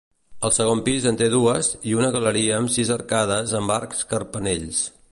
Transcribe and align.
El 0.47 0.53
segon 0.55 0.79
pis 0.87 1.05
en 1.11 1.19
té 1.19 1.27
dues 1.33 1.69
i 1.91 1.95
una 1.99 2.09
galeria 2.17 2.59
amb 2.63 2.75
sis 2.79 2.93
arcades 2.99 3.55
amb 3.61 3.77
arcs 3.79 4.07
carpanells. 4.15 4.85